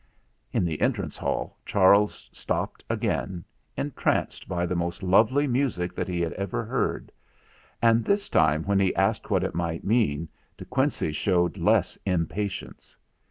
[0.51, 3.45] In the entrance hall Charles stopped again,
[3.77, 7.11] entranced by the most lovely music that he had ever heard;
[7.83, 10.27] and this time when he asked what it might mean
[10.57, 12.95] De Quincey showed less impa tience.